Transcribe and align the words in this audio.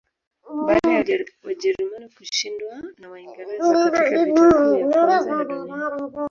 Baada 0.67 0.91
ya 1.15 1.25
Wajerumani 1.43 2.09
kushindwa 2.09 2.83
na 2.97 3.09
Waingereza 3.09 3.91
katika 3.91 4.25
Vita 4.25 4.53
Kuu 4.53 4.75
ya 4.75 4.87
Kwanza 4.87 5.31
ya 5.37 5.43
dunia 5.43 6.11